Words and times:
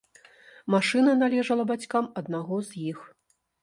Машына 0.75 1.15
належала 1.21 1.69
бацькам 1.75 2.05
аднаго 2.23 2.55
з 2.69 2.87
іх. 2.91 3.09